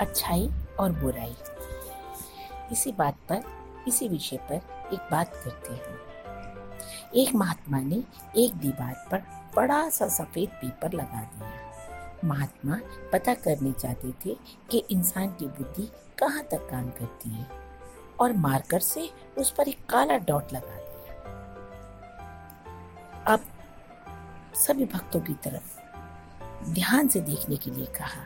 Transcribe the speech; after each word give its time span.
अच्छाई 0.00 0.50
और 0.80 0.92
बुराई। 0.92 1.36
इसी 2.72 2.92
बात 2.92 3.14
पर, 3.14 3.42
इसी 3.88 4.08
विषय 4.08 4.36
पर 4.36 4.90
एक 4.94 5.08
बात 5.10 5.34
करते 5.34 5.72
हैं। 5.72 6.06
एक 7.14 7.34
महात्मा 7.34 7.80
ने 7.80 8.02
एक 8.36 8.54
दीवार 8.54 9.08
पर 9.10 9.22
बड़ा 9.56 9.88
सा 9.88 10.08
सफ़ेद 10.08 10.48
पेपर 10.48 10.92
लगा 10.92 11.20
दिया। 11.20 11.50
महात्मा 12.24 12.78
पता 13.12 13.34
करने 13.34 13.72
चाहते 13.72 14.10
थे 14.10 14.36
कि 14.70 14.78
इंसान 14.90 15.28
की 15.28 15.46
बुद्धि 15.46 15.90
कहाँ 16.18 16.42
तक 16.42 16.68
काम 16.70 16.90
करती 16.90 17.30
है 17.30 17.46
और 18.20 18.32
मार्कर 18.32 18.80
से 18.80 19.10
उस 19.38 19.50
पर 19.50 19.68
एक 19.68 19.86
काला 19.86 20.16
डॉट 20.18 20.52
लगा 20.52 20.76
दिया। 20.76 21.14
अब 23.26 23.40
सभी 24.54 24.84
भक्तों 24.84 25.20
की 25.20 25.34
तरफ़ 25.34 25.76
ध्यान 26.70 27.08
से 27.08 27.20
देखने 27.20 27.56
के 27.56 27.70
लिए 27.70 27.86
कहा 27.86 28.24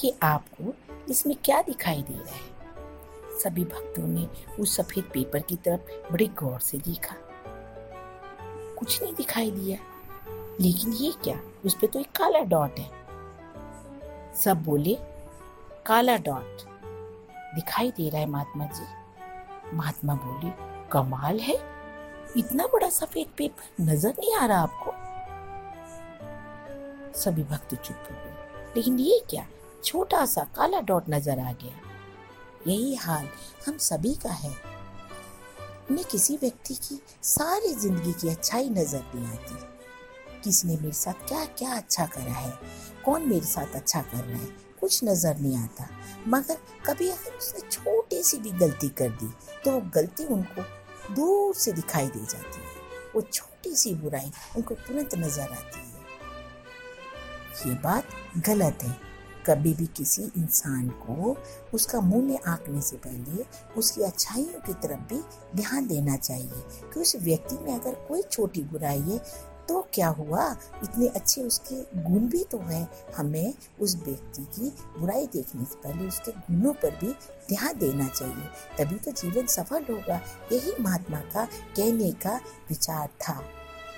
कि 0.00 0.14
आपको 0.22 0.74
इसमें 1.10 1.36
क्या 1.44 1.62
दिखाई 1.62 2.02
दे 2.02 2.14
रहा 2.14 2.34
है? 2.34 2.56
सभी 3.38 3.64
भक्तों 3.64 4.08
ने 4.08 4.28
उस 4.60 4.76
सफ़ेद 4.76 5.04
पेपर 5.04 5.40
की 5.40 5.56
तरफ़ 5.56 6.12
बड़े 6.12 6.26
गौर 6.26 6.60
से 6.60 6.78
देखा। 6.78 7.16
कुछ 8.78 9.02
नहीं 9.02 9.14
दिखाई 9.14 9.50
दिया। 9.50 9.78
लेकिन 10.60 10.92
ये 10.92 11.12
क्या? 11.24 11.40
उस 11.66 11.74
पर 11.74 11.86
तो 11.86 11.98
एक 11.98 12.12
काला 12.12 12.38
डॉट 12.38 12.78
है। 12.78 12.90
सब 14.34 14.62
बोले, 14.64 14.98
काला 15.86 16.16
डॉट 16.16 16.56
दिखाई 17.54 17.90
दे 17.90 18.08
रहा 18.08 18.20
है 18.20 18.26
महात्मा 18.26 18.66
जी। 18.66 18.86
महात्मा 19.76 20.14
बोले, 20.14 20.52
कमाल 20.88 21.38
है। 21.38 21.54
इतना 22.36 22.66
बड़ा 22.66 22.88
सफ़ेद 22.88 23.26
पेपर 23.36 23.82
नज़र 23.84 24.10
नहीं 24.10 24.34
आ 24.34 24.46
रहा 24.46 24.58
आपको? 24.58 24.92
सभी 27.20 27.42
भक्त 27.42 27.74
चुप 27.74 27.96
हो 27.96 28.14
गए। 28.14 28.72
लेकिन 28.76 28.98
ये 28.98 29.22
क्या? 29.30 29.46
छोटा 29.84 30.24
सा 30.26 30.44
काला 30.56 30.80
डॉट 30.82 31.08
नज़र 31.10 31.38
आ 31.38 31.52
गया। 31.52 31.74
यही 32.66 32.94
हाल 32.96 33.28
हम 33.66 33.76
सभी 33.80 34.14
का 34.22 34.30
है। 34.32 34.50
उन्हें 35.90 36.04
किसी 36.10 36.36
व्यक्ति 36.36 36.74
की 36.76 37.00
सारी 37.24 37.72
ज़िंदगी 37.74 38.12
की 38.12 38.28
अच्छाई 38.28 38.68
नज़र 38.70 39.02
नहीं 39.14 39.26
आती। 39.28 39.54
किसने 40.44 40.76
मेरे 40.76 40.92
साथ 40.92 41.26
क्या 41.28 41.44
क्या 41.58 41.76
अच्छा 41.76 42.06
करा 42.06 42.32
है? 42.32 42.52
कौन 43.04 43.28
मेरे 43.28 43.46
साथ 43.46 43.74
अच्छा 43.74 44.00
कर 44.02 44.24
रहा 44.24 44.38
है? 44.38 44.46
कुछ 44.80 45.04
नज़र 45.04 45.38
नहीं 45.38 45.56
आता। 45.58 45.88
मगर 46.28 46.56
कभी 46.86 47.08
अगर 47.08 47.36
उसने 47.36 47.68
छोटी 47.70 48.22
सी 48.22 48.38
भी 48.38 48.50
गलती 48.58 48.88
कर 48.98 49.08
दी 49.12 49.28
तो 49.64 49.70
वो 49.72 49.80
गलती 49.94 50.24
उनको 50.26 50.62
दूर 51.14 51.54
से 51.54 51.72
दिखाई 51.72 52.06
दे 52.06 52.20
जाती 52.22 52.60
है। 52.60 52.74
वो 53.14 53.20
छोटी 53.22 53.74
सी 53.76 53.94
बुराई 53.94 54.30
उनको 54.56 54.74
तुरंत 54.76 55.14
नज़र 55.14 55.50
आती 55.50 55.78
है। 55.78 55.84
ये 57.66 57.74
बात 57.80 58.08
गलत 58.46 58.82
है। 58.82 58.96
कभी 59.46 59.74
भी 59.74 59.86
किसी 59.86 60.22
इंसान 60.22 60.88
को 60.88 61.36
उसका 61.74 62.00
मूल्य 62.00 62.36
आंकने 62.46 62.80
से 62.80 62.96
पहले 62.96 63.44
उसकी 63.76 64.02
अच्छाइयों 64.02 64.60
की 64.60 64.74
तरफ़ 64.74 65.14
भी 65.14 65.20
ध्यान 65.56 65.86
देना 65.86 66.16
चाहिए 66.16 66.62
कि 66.94 67.00
उस 67.00 67.16
व्यक्ति 67.16 67.56
में 67.56 67.74
अगर 67.74 67.94
कोई 67.94 68.22
छोटी 68.22 68.62
बुराई 68.62 69.00
है 69.00 69.46
तो 69.68 69.88
क्या 69.94 70.08
हुआ? 70.08 70.56
इतने 70.82 71.06
अच्छे 71.06 71.42
उसके 71.42 72.02
गुण 72.02 72.18
भी 72.18 72.44
तो 72.44 72.58
हैं। 72.58 72.88
हमें 73.16 73.54
उस 73.80 73.96
व्यक्ति 73.96 74.42
की 74.42 74.72
बुराई 75.00 75.26
देखने 75.26 75.64
से 75.64 75.74
पहले 75.74 76.08
उसके 76.08 76.32
गुणों 76.32 76.72
पर 76.72 76.90
भी 76.90 77.08
ध्यान 77.48 77.78
देना 77.78 78.08
चाहिए। 78.08 78.48
तभी 78.78 78.94
तो 78.94 79.10
जीवन 79.10 79.46
सफल 79.46 79.82
होगा। 79.90 80.20
यही 80.52 80.72
महात्मा 80.80 81.20
का 81.20 81.44
कहने 81.76 82.10
का 82.10 82.40
विचार 82.68 83.08
था। 83.08 83.44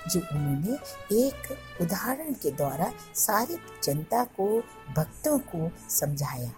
जो 0.09 0.19
उन्होंने 0.19 0.73
एक 1.25 1.57
उदाहरण 1.81 2.33
के 2.33 2.51
द्वारा 2.51 2.91
सारी 3.15 3.57
जनता 3.83 4.23
को 4.23 4.47
भक्तों 4.95 5.39
को 5.39 5.71
समझाया। 5.89 6.51